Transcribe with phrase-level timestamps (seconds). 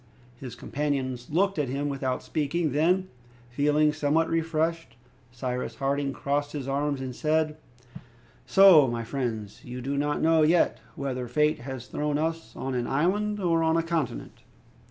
[0.39, 2.71] His companions looked at him without speaking.
[2.71, 3.07] Then,
[3.51, 4.95] feeling somewhat refreshed,
[5.31, 7.55] Cyrus Harding crossed his arms, and said,
[8.47, 12.87] "So, my friends, you do not know yet whether fate has thrown us on an
[12.87, 14.39] island, or on a continent?"